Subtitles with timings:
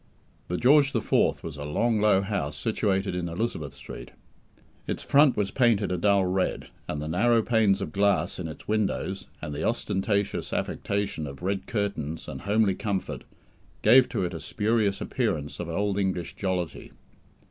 [0.47, 4.09] The "George the Fourth" was a long low house, situated in Elizabeth Street.
[4.87, 8.67] Its front was painted a dull red, and the narrow panes of glass in its
[8.67, 13.25] windows, and the ostentatious affectation of red curtains and homely comfort,
[13.83, 16.91] gave to it a spurious appearance of old English jollity.